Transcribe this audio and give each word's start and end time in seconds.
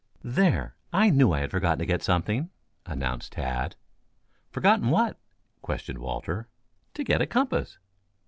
"There, 0.23 0.73
I 0.91 1.11
knew 1.11 1.31
I 1.31 1.41
had 1.41 1.51
forgotten 1.51 1.77
to 1.77 1.85
get 1.85 2.01
something," 2.01 2.49
announced 2.87 3.33
Tad. 3.33 3.75
"Forgotten 4.49 4.89
what?" 4.89 5.19
questioned 5.61 5.99
Walter. 5.99 6.47
"To 6.95 7.03
get 7.03 7.21
a 7.21 7.27
compass." 7.27 7.77